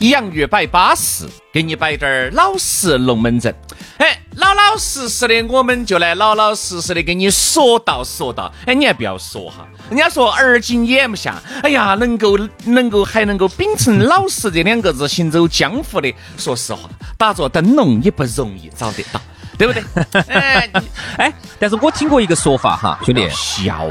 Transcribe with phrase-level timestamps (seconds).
[0.00, 3.54] 洋芋摆巴适，给你摆点儿老实龙门阵。
[3.98, 8.50] 哎，老老实实的，我们就来老老实实的给你说道说道。
[8.64, 19.20] 哎，你还不要说哈，人家说而今眼不下，哎呀，能够能够还能够秉承老实这两个字行走江湖的，说实话，打着灯笼也不容易找得到，
[19.60, 19.82] 对不对？
[20.32, 20.70] 哎，
[21.18, 23.86] 哎，但是我听过一个说法哈，兄弟，笑。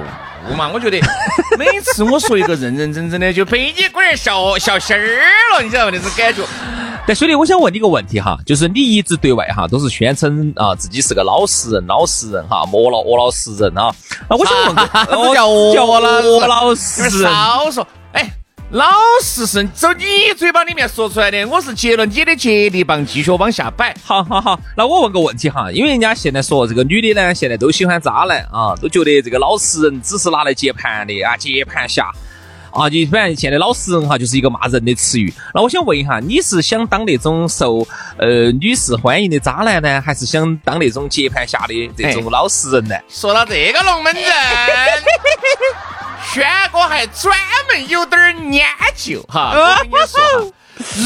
[0.58, 1.00] 嘛，我觉得
[1.60, 5.20] 每次我说一个认认真真的，就被你龟儿笑笑心儿
[5.54, 5.92] 了，你知道吗？
[5.94, 6.42] 那种感觉。
[7.06, 13.94] 但兄弟，我想问你个问题哈，就是你一直对外哈都是宣称啊自己是个老实人，老实人哈，莫老我老实人啊。
[14.28, 14.82] 那我想问个，
[15.76, 17.86] 叫我老我老实人，少说。
[18.72, 18.86] 老
[19.24, 23.96] 实是走你嘴巴里面说出来的，我是接了你的接力棒，继续往下摆。
[24.04, 32.12] 好好好，那我问个问题哈，因为人家现在说这个女的呢，现在都喜欢渣男啊，都觉得这个老实人只是拿来接盘的啊，接盘侠
[32.72, 35.34] 啊，你反正现在老实人哈就是一个骂人的词语。
[35.56, 37.80] 那我想问一下，你是想当那种受
[38.20, 42.96] 呃女士欢迎的渣男呢，还是想当那种接盘侠的这种老实人呢？
[43.10, 44.24] 说到这个龙门阵。
[46.32, 47.36] 轩哥还专
[47.72, 50.54] 门有点研究哈，我跟你说，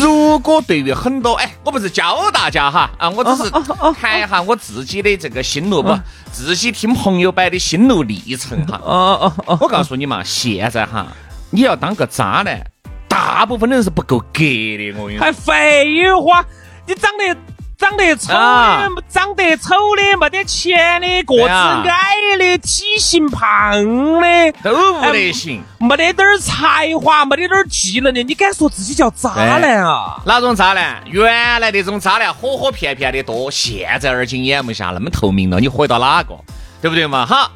[0.02, 3.50] 如果对于很多哎，我不是教大家哈啊，我只是
[3.94, 5.98] 谈一下我自己的这个心路不，
[6.32, 8.80] 自己听朋友摆的心路历程哈。
[8.84, 11.08] 哦哦哦，我告诉你嘛，现在哈，
[11.52, 12.62] 你要当个渣男，
[13.08, 14.94] 大部分的人是不够格的。
[14.98, 16.44] 我跟你说，还废话，
[16.86, 17.53] 你长得。
[17.84, 23.74] 长得丑的，长得丑的，没得钱的，个子矮的，体型胖
[24.22, 25.62] 的，都不得行。
[25.80, 30.22] 没得点儿才华，没得点儿技能的，你敢说自己叫渣男啊？
[30.26, 31.04] 哪种渣男？
[31.08, 36.34] 原来那种渣男，火火片片的多，现在而今眼目下那么透明了，你火到哪个？
[36.82, 37.26] 对不对嘛？
[37.26, 37.52] 好。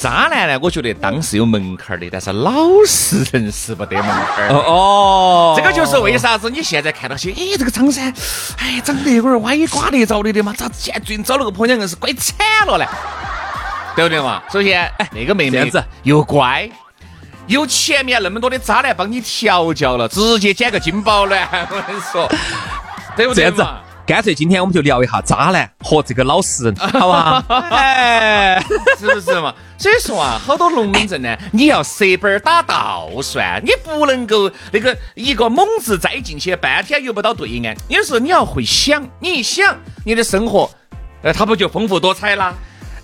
[0.00, 0.58] 渣男呢？
[0.62, 2.52] 我觉得当时有门槛的，但是老
[2.86, 4.48] 实人是不得门槛。
[4.48, 8.12] 哦，这个就是为啥子你现在看到些，哎，这个张三，
[8.58, 12.86] 哎，长得有点歪瓜裂枣的的嘛，咋现最近找了个婆娘硬是乖惨了呢？
[13.96, 14.40] 对不对嘛？
[14.52, 16.70] 首先，哎，那个妹妹子又乖，
[17.48, 22.30] 有前面那么多的渣男帮你调教了，直接捡个金宝卵，我跟你说，
[23.16, 23.80] 对不对嘛？
[24.08, 27.44] 干脆今天我们就聊一下渣男和这个老实人，好吧？
[27.70, 28.58] 哎，
[28.98, 29.54] 是不是嘛？
[29.76, 37.76] 所以说啊，好多龙门阵呢，你要设本打道算，你不能够那个一个猛子栽进去，半天游不到对岸。
[37.88, 39.76] 有时候你要会想，你一想，
[40.06, 40.70] 你的生活，
[41.20, 42.54] 呃，它不就丰富多彩啦？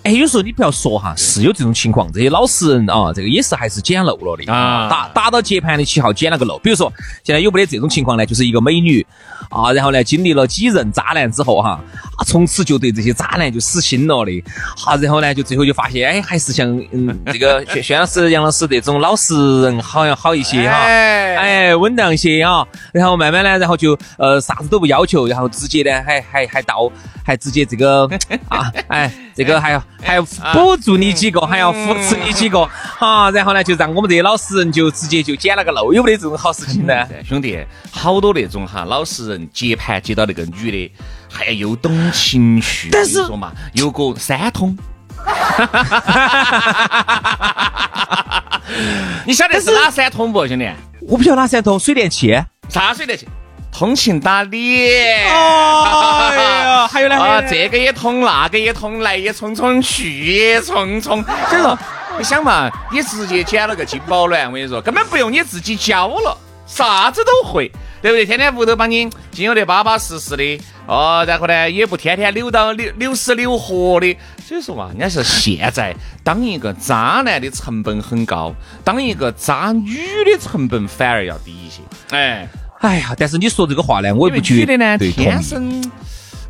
[0.04, 6.58] 哎，有时候你不要说哈，是有这种情况，这些老实人啊，这个也是还是捡漏了的啊，打打到接盘的旗号捡了个漏。
[6.58, 6.92] 比如说，
[7.22, 8.26] 现在有没得这种情况呢？
[8.26, 9.04] 就是一个美女。
[9.50, 11.84] 啊，然后呢，经历了几任渣男之后哈，啊，
[12.26, 14.44] 从此就对这些渣男就死心了的。
[14.76, 22.66] 好，然后呢，就最后就发现，哎，还是像嗯 这个薛薛老师、杨老师这种老实人好像好一些哈，哎，稳当些啊。
[22.92, 26.90] 然后慢慢呢，然后就呃啥子都不要求，然后直接呢还还还到
[27.24, 28.08] 还直接这个
[28.48, 36.94] 啊，哎，这个还要还要补助你几个，还要扶持你几个，好，然后呢就让我们这些老实人就直接就捡了个漏，有没得这种好事情呢？
[37.24, 37.58] 兄弟，
[37.90, 39.48] 好多那种哈老实人。
[39.52, 40.92] 接盘接到那个女的，
[41.34, 44.78] 还又懂情绪，但是说嘛，有个三通，
[49.26, 50.70] 你晓得是哪三通不，兄弟？
[51.00, 52.40] 我不晓得哪三通，水电气？
[52.68, 53.26] 啥水电气？
[53.72, 54.88] 通情达理。
[54.88, 57.18] 哎呀，还有呢？
[57.22, 61.24] 啊，这个也通，那个也通，来也匆匆，去也匆匆。
[61.50, 61.76] 所以说，
[62.16, 67.72] 你想嘛，你直接捡了个金宝卵，我跟你说，根本不用你自己教了，啥子都会。
[68.04, 68.26] 对不对？
[68.26, 74.14] 天天屋头帮你经营得巴巴适适的哦，然后呢，也不天天扭到扭扭死扭活的。
[74.46, 78.54] 所以说嘛，人家是现在当一个渣男的成本很高，
[78.84, 79.96] 当一个渣女
[80.26, 81.80] 的成本反而要低一些。
[82.10, 82.46] 哎，
[82.80, 85.90] 哎呀，但是你说这个话呢，我也不觉得呢，天生，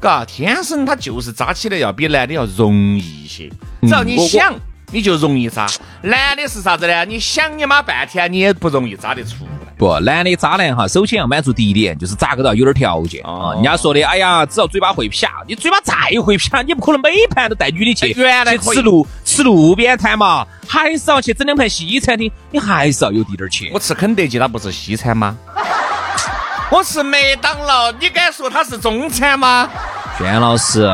[0.00, 3.48] 嘎，天生他就是渣起来要比男的要容易一些。
[3.82, 4.52] 只要你想，
[4.90, 5.68] 你就容易渣。
[6.02, 7.04] 男的是啥子呢？
[7.04, 9.46] 你想你妈半天，你也不容易渣得出。
[9.84, 13.52] 不，男的渣男哈，首先要满足第一点，就是咋个都要有点条件啊。
[13.52, 23.68] 人家说的，哎呀，只要嘴巴会撇，你嘴巴再会撇，你不可能每盘都带女的去原来吃路吃路边摊嘛，还是要去整两盘西餐厅，你还是要有滴点钱。
[23.74, 25.36] 我吃肯德基，它不是西餐吗？
[26.72, 29.68] 我吃麦当劳，你敢说它是中餐吗？
[30.16, 30.90] 轩老师，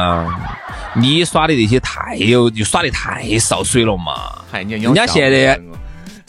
[0.94, 4.14] 你耍的那些太有，就耍的太少水了嘛。
[4.50, 5.60] 嗨，你人家现在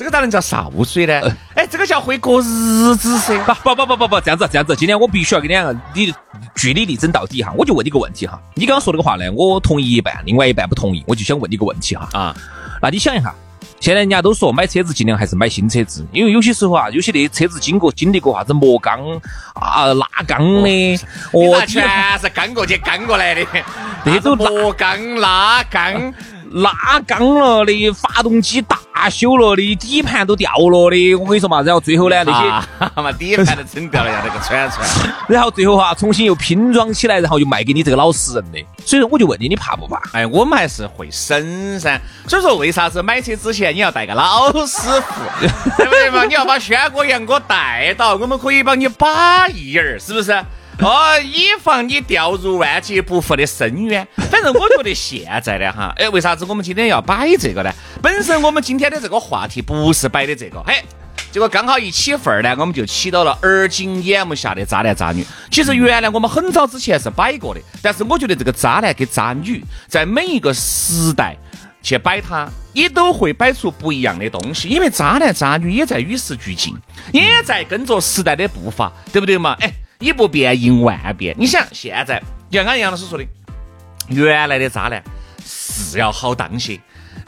[0.01, 1.21] 这个咋能叫少水呢？
[1.53, 3.37] 哎，这个叫会过日子噻。
[3.43, 6.11] 不不不不不不，这样子这样子，今天我必须要给两个你
[6.55, 7.53] 据理力争到底哈。
[7.55, 12.09] 我就问你个问题哈，你刚刚说这个话呢，我同意一半，另外一半不同意，我就想问你个问题哈。
[12.13, 12.35] 啊，
[12.81, 13.31] 那你想一下。
[13.79, 18.99] 现在人家都说买车子尽量还是买新车子，因为有些时候啊，有些那车子经过经历过啥子磨钢
[19.53, 20.99] 啊、拉钢的，
[21.31, 21.87] 哦，全
[22.19, 23.45] 是干过去干过来的，
[24.03, 26.11] 那种磨钢、拉钢。
[26.53, 28.61] 拉缸了的，发动机
[29.01, 32.47] 大修了的，底盘都掉了的，我跟你说嘛，然后最后呢，那些
[33.01, 34.79] 嘛底盘都整掉了呀，那个铲铲，
[35.27, 39.99] 然后最后哈重新又拼装起来，然后又卖给你这个老实人的，所以说我就问你，你怕不怕？
[40.13, 45.23] 哎，我们还是会省噻，所以说为啥子买车之前你要带个老师傅，
[45.77, 46.23] 对不对嘛？
[46.25, 50.31] 你要把轩哥、杨哥带到，我们可以帮你把一儿，是不是？
[50.83, 54.07] 哦，以防你掉入万劫不复的深渊。
[54.31, 57.71] 反正我觉得现在呢，哈， 哎，为啥子我们今天要摆这个呢？
[58.01, 60.83] 本身我们今天的这个话题不是摆的这个，嘿，
[61.31, 65.23] 结果刚好一起份儿呢，我们就起到了耳今眼目下的渣男渣女。
[65.51, 71.37] 其实原来我们很早之前是摆过的，但是我觉得这个渣男跟渣女在每一个时代
[71.83, 76.75] 去摆它，也都会摆出不一样的东西，因为渣男渣女也在与时俱进，
[77.13, 79.55] 也在跟着时代的步伐，对不对嘛？
[79.59, 79.71] 哎。
[80.01, 83.25] 以不变应万变，你想现在，就像刚杨老师说的，
[84.09, 85.01] 原来的渣男
[85.45, 86.77] 是要好当些，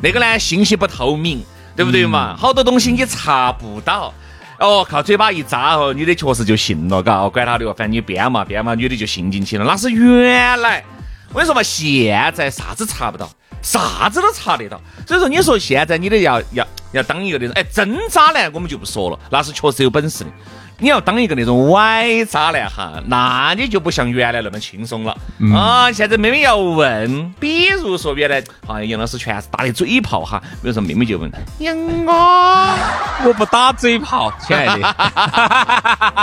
[0.02, 1.42] 那个呢信息不透明，
[1.76, 2.36] 对不对嘛？
[2.36, 4.14] 好多东西你查不到，
[4.60, 10.84] 哦，靠嘴巴一扎哦，女的确实就信了，嘎，管他的，反正你编嘛编嘛，女的就信进去了，那是原来。
[11.30, 13.30] 我跟你说嘛，现在啥子查不到，
[13.62, 20.30] 啥子都查得到，所以说你说现在你得要要要当一个那种，哎，真渣男我们就不说了，那是确实有本事的。
[20.80, 25.16] 你要当一个那种歪渣男哈，那你就不像原来那么轻松了
[25.56, 25.92] 啊！
[25.92, 31.76] 现在妹妹要问，比如说原来啊杨老师全是打的嘴炮哈，比如说妹妹就问杨
[32.06, 32.12] 哥，
[33.26, 34.82] 我不打嘴炮，亲爱的，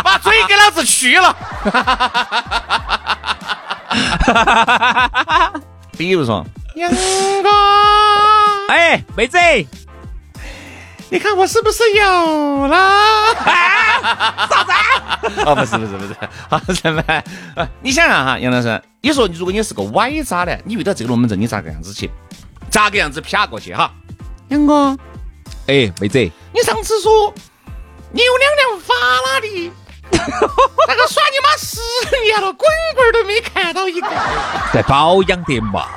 [0.04, 1.34] 把嘴给老子去了。
[5.96, 6.44] 比如说
[6.74, 6.96] 杨哥，
[8.68, 9.38] 哎，妹子。
[11.12, 13.34] 你看我是不是有了？
[14.48, 14.72] 啥子？
[15.44, 16.14] 哦，不是不是不是，
[16.48, 17.02] 好什么？
[17.82, 22.08] 你想想哈，杨老师，你说如果你是个歪渣男，你遇到这个龙门阵，你咋个样子去？
[22.70, 23.90] 咋个样子撇过去哈？
[24.50, 24.96] 杨哥，
[25.66, 26.18] 哎，妹子，
[26.54, 27.34] 你上次说
[28.12, 28.94] 你有两辆法
[29.26, 29.72] 拉利，
[30.12, 31.80] 那个耍你妈十
[32.22, 34.08] 年了，滚滚都没看到一个，
[34.72, 35.88] 在保养的嘛？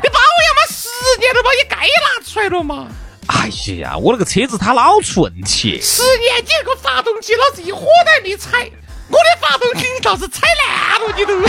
[0.00, 0.88] 你保养嘛十
[1.18, 2.86] 年了，把你该拿出来了嘛？
[3.28, 3.48] 哎
[3.78, 5.80] 呀，我那个车子它老出问题。
[5.80, 8.70] 十年你那个发动机，老子一火都没踩。
[9.10, 11.40] 我的发动机你倒是踩烂了，你都，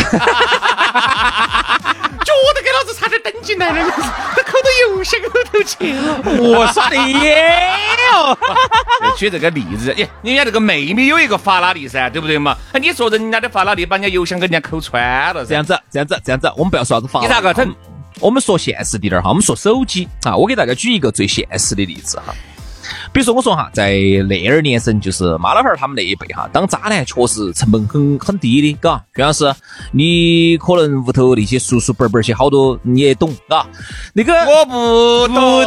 [2.23, 3.85] 脚都给老子差点蹬进来了，
[4.35, 6.21] 都扣到油箱后头去了。
[6.37, 7.59] 我耍的耶
[8.13, 8.37] 哦！
[9.17, 12.55] 举这个例子，耶，人家这个妹妹有一个法拉利噻，对不对嘛？
[12.79, 17.19] 你说人家的法拉利把人家油箱给人家抠穿了，这样子，这样子，这样子，我们不要说啥子法。
[17.19, 17.75] 你咋个整？
[18.19, 22.33] 我们说现实点儿哈，我们说手机啊，我给大家举一个最现实的例子哈。
[23.11, 23.97] 比如说我说哈，在
[24.27, 29.03] 那二年生，就是妈老汉儿他们那一辈哈，当渣男确实成本很很低的，嘎。
[29.15, 29.51] 薛老师，
[29.91, 33.65] 你可能屋头那些叔叔伯伯些好多你也懂，嘎。
[34.13, 35.59] 那个我不懂，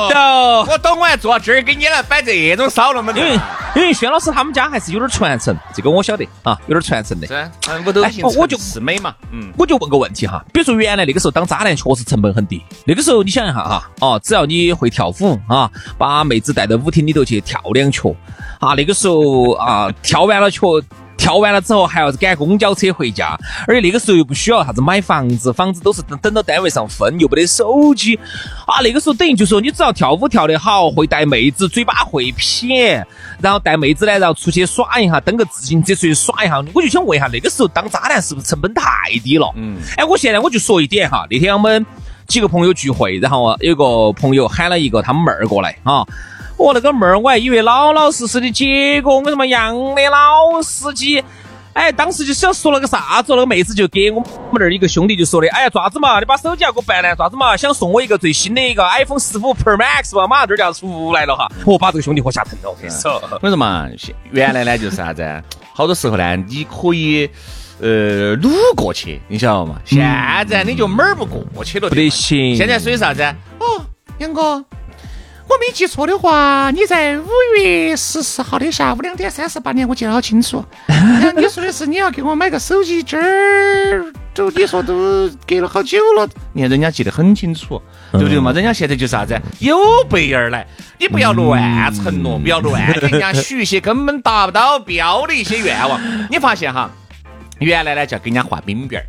[0.69, 3.13] 我懂，我还坐这儿给你来摆这种骚了嘛？
[3.17, 3.33] 因为
[3.75, 7.27] 因为薛老师他们家还是有点传承，这个我晓得啊，有点传承的。
[7.27, 7.35] 是，
[7.87, 8.01] 屋头
[8.39, 15.69] 我就是美嘛，嗯，我就问个问题哈，比如说原来那个时候当渣男确实成本很低，那个时候你想一下哈，哦，只要你会跳舞啊，
[15.99, 17.32] 把妹子带到舞厅里头去。
[17.41, 18.15] 跳两圈
[18.61, 18.75] 啊！
[18.75, 20.63] 那个时候啊，跳完了圈，
[21.17, 28.17] 跳完了之后还要赶公交车回家，而且那个时候又不需要啥子买房子，房子都是等等到单位上分，又没得手机
[28.67, 28.81] 啊。
[28.83, 33.05] 那个时候等于就说你只要跳舞跳得好，会带妹子，嘴巴会撇，
[33.41, 36.63] 然后带妹子呢，然后出去耍一下，蹬个自行车出去耍一下。
[36.75, 38.83] 我就想问一下，那个时候当渣男是不是成本太
[39.23, 39.49] 低了？
[39.57, 39.79] 嗯。
[39.97, 41.85] 哎，我现在我就说一点哈，那天我们
[42.27, 46.05] 几个朋友聚会，然后有个朋友喊了一个他们妹儿过来啊。
[46.63, 51.23] 我那个妹儿，我还以为老老实实的，结果我什么杨的老司机，
[51.73, 63.89] 哎，当时就想说了个啥子，那个妹子就给我们那儿一个兄弟就说的，哎呀，爪子嘛，你把手机要给我办来，爪子嘛，想送我一个最新的一个 iPhone 十五 Pro Max 吧，马上这儿就要出来了哈，我把这个兄弟伙吓疼了，我跟你说，为什么？
[64.31, 65.43] 原来呢就是啥子？
[65.75, 67.29] 好多时候呢，你可以
[67.81, 69.81] 呃撸过去，你晓得嘛？
[69.85, 69.99] 现
[70.47, 72.55] 在你就门儿不过去了，不得行。
[72.55, 73.23] 现在属于啥子？
[73.59, 73.85] 哦，
[74.19, 74.65] 杨哥。
[75.53, 77.29] 我没记错的话，你在五
[77.59, 80.65] 月十四号的下午两点三十八年，我记得好清楚。
[81.37, 87.81] 你说的是你要给我买个手机，今儿都你说都隔了好久了，你看人家记得很清楚，
[88.13, 88.51] 对不对嘛？
[88.53, 89.77] 人家现在就是啥子，有
[90.09, 90.67] 备而来，
[90.99, 96.01] 你不要乱承诺，不要乱给人家许一些根本达不到标的一些愿望。
[96.31, 96.91] 你发现哈，
[97.59, 99.05] 原来呢叫给人家画饼饼儿。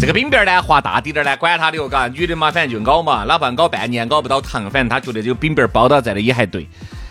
[0.00, 6.66] 这个饼饼儿呢，画大滴点儿呢，管他的哟，嘎，女的嘛，反正就熬嘛，哪怕熬半年熬不到糖，反正她觉得这个饼饼儿包到在的也还对。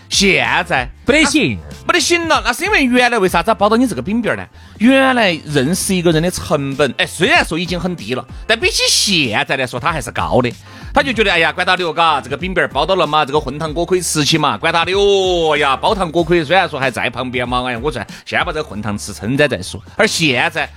[0.10, 4.46] 现在不得行，不得行了，那是因为原来为啥子要包到你这个饼饼儿呢？
[4.80, 8.84] 原来认识一个人的成本，哎，虽然说已经很低了，但比起
[9.30, 10.52] 现在来说，它还是高的。
[10.94, 19.82] 他就觉得，哎呀，管他的哟，嘎，这个饼饼儿包到了嘛，这个混糖锅可以吃起嘛，管他的哟呀，包糖锅可以，虽然说还在旁边嘛，哎呀，我说先把这个混糖吃撑着再说。
[19.96, 20.68] 而现在。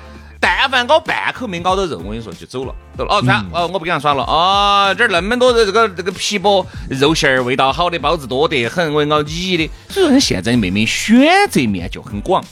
[0.47, 4.93] 但凡咬半口没咬到肉，我跟你说就走了，走了哦，算哦，我不跟他耍了啊！
[4.93, 9.71] 这儿那么多的这个这个皮薄肉馅儿，味道好的包子多得很，我咬你的。
[9.89, 12.45] 所以说，现在妹妹选择面就很广。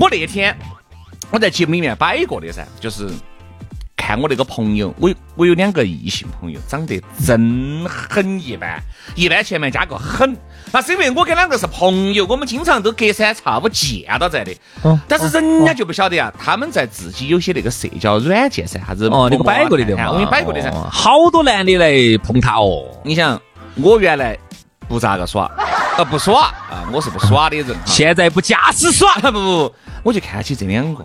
[0.00, 0.56] 我那天
[1.30, 3.06] 我在节目里面摆过的噻，就是。
[4.06, 8.80] 看我那个朋友，我我有两个异性朋友，长得真很一般，
[9.16, 10.36] 一般前面加个很，
[10.70, 14.54] 那是因为我跟两个是朋友，我们经常都隔三差五见到在的。
[14.84, 20.12] 嗯，但是人家就不晓得呀，他们在自己有些那个社交软件噻，啥子哦，那个摆过的对吗？
[20.12, 22.84] 我给你摆过的噻，好多男的来碰他哦。
[23.02, 23.42] 你想，
[23.74, 24.38] 我原来
[24.86, 25.46] 不咋个耍，
[25.98, 27.76] 啊， 不耍啊，我是不耍的人。
[27.84, 31.04] 现在不假使耍， 不不，我就看起这两个。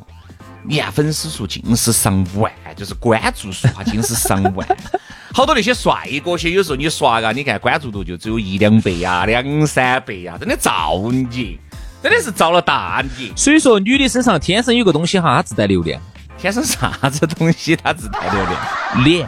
[0.63, 4.68] 你看粉丝数尽是上万，就是关注数啊，尽是上万。
[5.34, 11.00] 好多那些帅哥些，有时候你刷啊，你看关注度就只有一两百呀、两三百呀，真的造
[11.32, 11.58] 孽，
[12.03, 13.32] 真的是造了大孽。
[13.36, 16.00] 所以说，女的身上天生有个东西哈，她自带流量。
[16.38, 17.75] 天生啥子东西？
[17.75, 19.03] 她自带流量？
[19.03, 19.27] 脸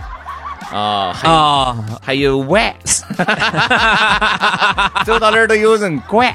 [0.72, 2.74] 啊啊，还有碗，
[5.06, 6.34] 走到哪儿都有人管。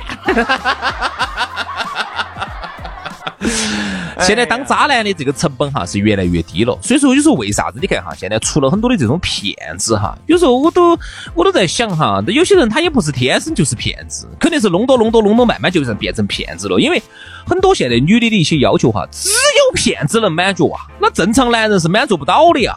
[4.20, 10.98] 现在当渣男的这个成本哈是越来越低了，所以说有时候为啥子你看哈，现在出了很多的这种骗子哈，有时候我都
[11.34, 16.78] 我都在想哈，有些人他也不是天生就是骗子，肯定是弄多弄多弄多，慢慢就变成骗子了。
[16.80, 17.00] 因为
[17.46, 22.76] 很多现在女的的一些要求哈，只有骗子能满足啊，那正常男人是满足不到的呀。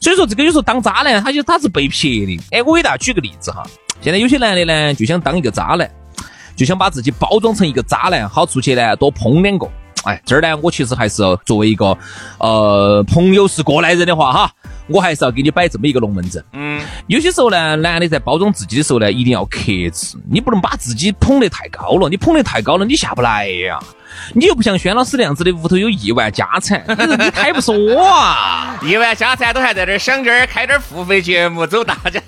[0.00, 2.40] 所以说这个有时候当渣男，他就他是被骗的。
[2.50, 3.62] 哎，我给大家举个例子哈，
[4.00, 5.88] 现在有些男的呢就想当一个渣男，
[6.56, 9.68] 就想把自己包装成一个渣男，好出去呢多碰两个。
[10.04, 11.96] 哎，这儿呢，我其实还是作为一个
[12.38, 14.52] 呃朋友是过来人的话哈，
[14.88, 16.44] 我还是要给你摆这么一个龙门阵。
[16.52, 19.60] 嗯，有些时候呢，男的在包装自己的时候呢，一定要克
[19.92, 23.78] 制，你不能把自己捧得太高了，你捧得太高了，你下不来呀。
[24.34, 28.78] 你又不像轩老师那样子的，屋头有亿万家产，你你开不说啊？
[28.82, 32.20] 亿万家产都还在这儿想着开点付费节目，走大家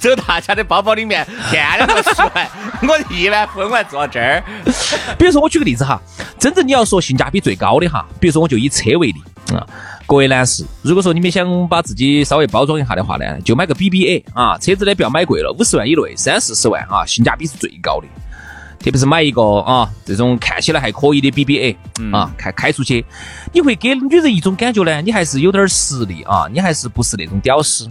[0.00, 2.50] 走大家的包包里面骗两个出来，
[2.82, 4.42] 我亿万富翁还坐这儿。
[5.18, 6.00] 比如说我举个例子哈，
[6.38, 9.22] 真正你要说性价比最高的哈，比如说我就以车为例
[9.54, 9.66] 啊，
[10.06, 18.06] 各位男士，如果说你们想把自己稍微包装一下的话呢，就买个 BBA 啊，车子呢不要买贵了，五十万以内，三四十万啊，性价比是最高的。
[18.82, 21.76] 特别是买一个啊，这种看起来还可以的 BBA
[22.12, 23.04] 啊，开开出去，
[23.52, 27.88] 你会给女人一种感觉呢，你还是有点实力啊，你还是不是那种屌丝，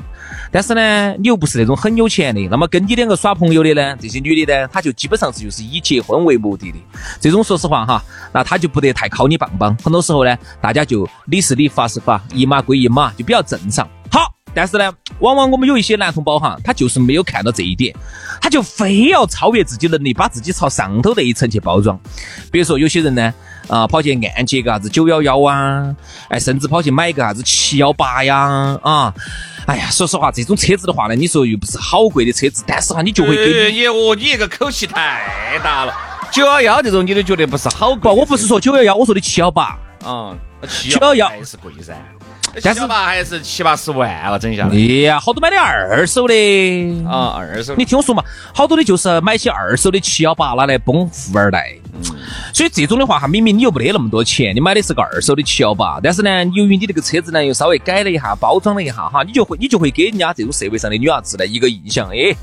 [0.51, 6.77] 但是呢，你又不是那种很有钱的，那么跟你两个耍朋友的呢，这些女的呢，她就基本上是就是以结婚为目的的，
[7.19, 13.87] 这种说实话哈，那她就不得太靠你棒棒，很多时候呢，大家就理是理，法是法，一码归一码，就比较正常。
[14.11, 14.30] 好。
[14.53, 17.95] 但是呢，往往我们有一些男同胞哈，他就是没有看到这一点，
[18.41, 21.99] 他就非要超越自己能力，把自己朝上头那一层去包装。
[22.51, 23.33] 比如说有些人呢，
[23.67, 25.95] 啊，跑去按揭个啥子九幺幺啊，
[26.29, 29.13] 哎，甚至跑去买个啥子七幺八呀，啊，
[29.65, 35.93] 哎呀，说实话，这种车子的话呢，你说又不是好贵的车子，但是哈，你就会给你哦，你这个口气太大了。
[36.31, 39.77] 九幺幺这种你都觉得不是好贵，我不是说九幺幺，我说的七幺八。
[40.03, 40.35] 啊，
[40.67, 41.93] 七幺幺还是贵噻。
[42.61, 44.75] 但是吧，还是七八十万了，整下来。
[44.75, 46.33] 哎呀，好多买的二手的
[47.07, 47.73] 啊，二手。
[47.77, 48.21] 你听我说嘛，
[48.53, 51.73] 好多的就是买些二手的七幺八拿来崩富二代。
[51.93, 52.01] 嗯。
[52.53, 62.35] 所以这种的话哈，明明你又没得那么多钱，你买的是个二手的七幺八，但是呢，由于你这个车子呢又稍微改了一下，包装了一下哈，你就会你就会给人家这种社会上的女伢子呢一个印象，哎，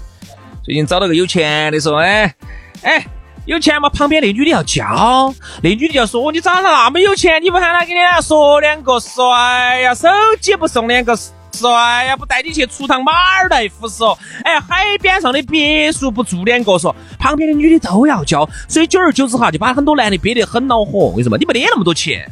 [0.65, 2.35] 最近找到个有钱的说，哎，
[2.83, 3.07] 哎。
[3.49, 3.89] 有钱嘛？
[3.89, 9.95] 旁边那女的要教，那女的要说你长得那么有钱，你不喊他给你说两个帅呀？
[9.95, 10.07] 手
[10.39, 11.17] 机不送两个
[11.55, 12.15] 帅呀？
[12.15, 14.19] 不带你去出趟马尔代夫说？
[14.45, 16.95] 哎，海边上的别墅不住两个嗦？
[17.19, 21.07] 旁边的女的都要教，所以久而久之哈，就把很多男的憋得很恼火。
[21.17, 21.39] 为什么？
[21.39, 22.31] 你没得那么多钱。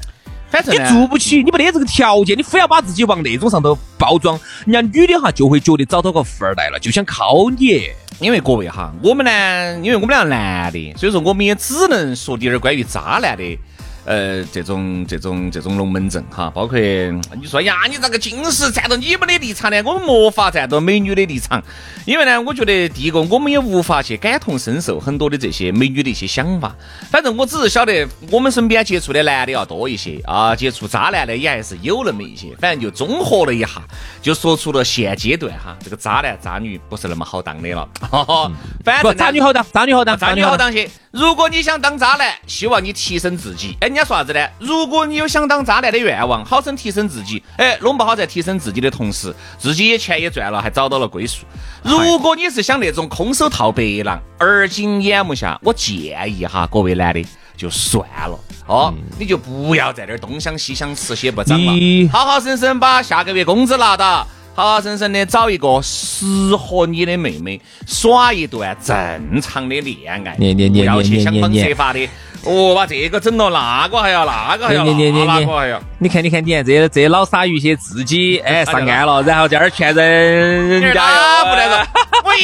[0.70, 7.82] 你做不起，你没得这个条件，你非要把自己往那种上头包装，人家女的哈就会觉得找到个富二代了，就想靠你。
[8.18, 13.58] 因为各位哈，我们呢，因为我们两个男的，所以说我们也只能说点儿关于渣男的。
[14.06, 21.60] 呃，这种这种这种龙门阵哈，包括你说呀，你咋个尽是站到你们的立场呢，我们没法站到美女的立场，
[22.04, 26.72] 因为呢，我觉得第一个，我们也无法去感同身受很多的这些美女的一些想法。
[27.10, 32.54] 反正我只是晓得，我们身边接触的男的要多一些啊，接触渣男的也还是有那么一些。
[32.60, 33.82] 反正就综合了一下，
[34.22, 37.88] 就说出了现阶段哈，这个渣男渣女不是那么好当的了。
[38.00, 38.52] 哈哈
[38.84, 40.88] 反正渣女好当，渣女好当，渣女好当些。
[41.16, 43.74] 如果你想当渣男，希望你提升自己。
[43.80, 44.48] 哎，人家说啥子呢？
[44.58, 47.42] 如果你有想当渣男的愿望，好生提升自己。
[47.56, 51.46] 哎，弄不好在提升自己的同时，自己也钱也赚了，还找到了归宿。
[51.82, 57.24] 如果你是想那种空手套白狼，而今眼目下，我建议哈，各位男的
[57.56, 64.26] 就算了哦，你就不要在那儿东想西想，吃些不长了，好好生生把下个月工资拿到。
[64.56, 66.24] 好好生生的找一个适
[66.56, 72.08] 合你的妹妹，耍一段正常的恋爱，不要去想方设法的。
[72.42, 75.78] 哦，把这个整了，那个还要，那个还要，那个还要。
[75.98, 81.86] 你看，你看，你看，这这老鲨鱼些自己哎 上岸了，然后这儿劝人人家不得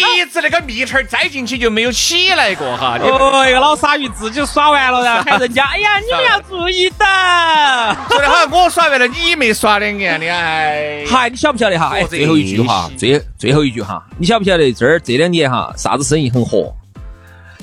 [0.00, 0.08] 了。
[0.08, 2.98] 我一直那个蜜桃栽进去就没有起来过哈。
[3.02, 6.96] 哦，一个老鲨鱼自己耍完了，然后喊人家，哎呀，你们要注意的。
[8.10, 11.04] 说的好像我耍完了，你没耍两年，你还。
[11.06, 11.90] 嗨，你晓不晓得哈？
[11.94, 16.74] 哎，最后一句哈，最最后一句哈，你晓不晓得这儿这两年哈，啥子生意很火？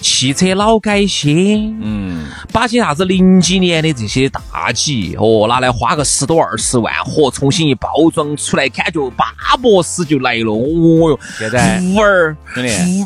[0.01, 11.19] 汽车老改新，嗯，把些啥子零几年的这些大 G 哦拿来花个十多二十万，和重新一包装出来，感觉巴博斯就来了，哦哟！
[11.37, 13.05] 现在五儿，兄弟，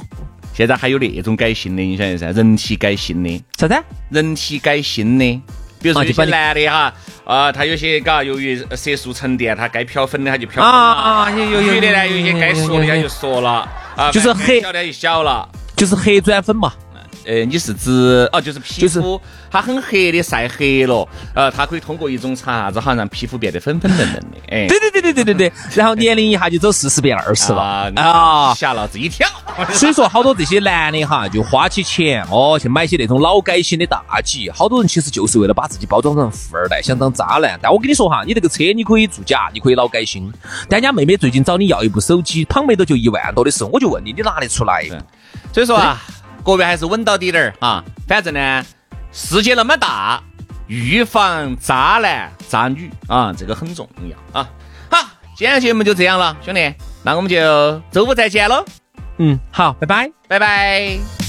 [0.54, 2.32] 现在还有那种改新的，你晓得噻？
[2.32, 3.76] 人体改新的，啥子？
[4.10, 5.42] 人体改新的，
[5.82, 6.94] 比如说有些男的哈，
[7.26, 11.74] 啊，他有些嘎，由于色素沉淀，他该漂粉的他就漂粉啊，有有有。
[11.74, 16.72] 女的呢，有些该说的他就说了，啊，就是黑小的就小了，就是黑转粉嘛。
[17.26, 24.38] 呃，你是指哦，就是皮肤它很黑的晒黑了，呃，它可以通过一种啥子好让皮肤变得粉粉嫩嫩的。
[24.50, 25.54] 哎，对对对对对对对。
[25.76, 29.28] 然后年龄一下就走四十变二十了啊，吓老子一跳。
[29.74, 34.50] 所以说，好多这些男的哈，就花起钱哦，去买些那种老改新的大 G。
[34.50, 37.60] 好多人其实就是为了把自己包装成富二代，想当渣男。
[37.62, 40.32] 但我跟你说哈，你这个车你可以做假，你可以老改新。
[40.68, 44.86] 但人家妹妹最近找你要一部手机，旁边都就一万多的时候，我就问你，你拿得出来？
[45.54, 46.02] 所以说啊。
[46.44, 47.84] 各位还是稳到底点儿啊！
[48.08, 48.66] 反正呢，
[49.12, 50.22] 世界那么大，
[50.68, 54.50] 预防渣男渣女啊，这个很重要啊。
[54.90, 58.66] 好，今天节目就这样了，兄弟，那我们就周五再见喽。
[59.18, 61.23] 嗯，好，拜拜，拜拜。